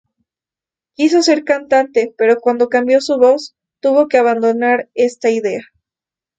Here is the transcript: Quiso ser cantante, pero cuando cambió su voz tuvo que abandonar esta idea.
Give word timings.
Quiso 0.95 1.21
ser 1.21 1.43
cantante, 1.43 2.11
pero 2.17 2.39
cuando 2.39 2.69
cambió 2.69 3.01
su 3.01 3.17
voz 3.19 3.55
tuvo 3.81 4.07
que 4.07 4.17
abandonar 4.17 4.89
esta 4.95 5.29
idea. 5.29 5.61